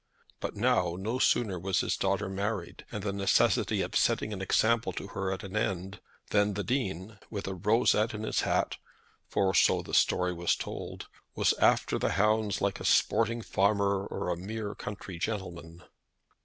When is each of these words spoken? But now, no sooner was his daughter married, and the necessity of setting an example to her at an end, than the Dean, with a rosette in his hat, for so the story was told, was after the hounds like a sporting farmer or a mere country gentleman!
But 0.39 0.55
now, 0.55 0.95
no 0.97 1.19
sooner 1.19 1.59
was 1.59 1.81
his 1.81 1.95
daughter 1.95 2.27
married, 2.27 2.85
and 2.91 3.03
the 3.03 3.13
necessity 3.13 3.83
of 3.83 3.95
setting 3.95 4.33
an 4.33 4.41
example 4.41 4.93
to 4.93 5.09
her 5.09 5.31
at 5.31 5.43
an 5.43 5.55
end, 5.55 5.99
than 6.31 6.55
the 6.55 6.63
Dean, 6.63 7.19
with 7.29 7.47
a 7.47 7.53
rosette 7.53 8.15
in 8.15 8.23
his 8.23 8.39
hat, 8.41 8.77
for 9.27 9.53
so 9.53 9.83
the 9.83 9.93
story 9.93 10.33
was 10.33 10.55
told, 10.55 11.07
was 11.35 11.53
after 11.59 11.99
the 11.99 12.13
hounds 12.13 12.61
like 12.61 12.79
a 12.79 12.83
sporting 12.83 13.43
farmer 13.43 14.03
or 14.07 14.29
a 14.29 14.35
mere 14.37 14.73
country 14.73 15.19
gentleman! 15.19 15.83